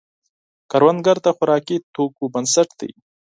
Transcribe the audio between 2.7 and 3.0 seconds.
دی